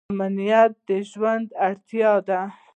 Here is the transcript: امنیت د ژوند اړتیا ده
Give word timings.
امنیت 0.09 0.71
د 0.87 0.89
ژوند 1.09 1.47
اړتیا 1.65 2.13
ده 2.27 2.41